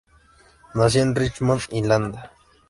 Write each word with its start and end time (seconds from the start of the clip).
Nació 0.73 1.03
en 1.03 1.13
Richmond, 1.13 1.61
Indiana. 1.69 2.31